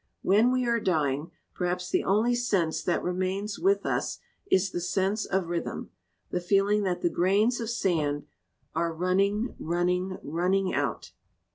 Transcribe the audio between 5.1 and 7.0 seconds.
of rhythm the feeling